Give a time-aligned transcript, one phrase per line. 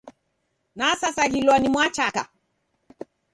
[0.79, 2.21] Nasasaghirwa ni mwachaka.